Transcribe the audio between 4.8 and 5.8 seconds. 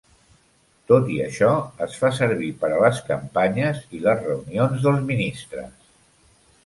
dels ministres.